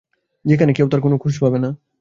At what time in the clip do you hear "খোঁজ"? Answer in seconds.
1.17-1.35